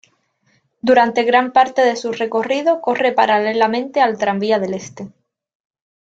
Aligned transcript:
Durante 0.81 1.21
gran 1.25 1.51
parte 1.53 1.83
de 1.83 1.95
su 1.95 2.11
recorrido, 2.11 2.81
corre 2.81 3.11
paralelamente 3.11 4.01
al 4.01 4.17
Tranvía 4.17 4.57
del 4.57 4.73
Este. 4.73 5.11